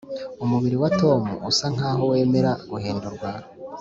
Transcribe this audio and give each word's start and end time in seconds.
umubiri 0.43 0.75
wa 0.81 0.89
tom 0.99 1.21
usa 1.49 1.65
nkaho 1.75 2.03
wemera 2.11 2.51
guhindurwa. 2.69 3.29